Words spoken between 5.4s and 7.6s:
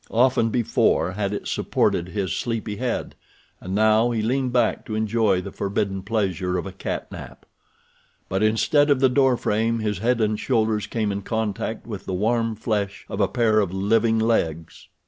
the forbidden pleasure of a cat nap.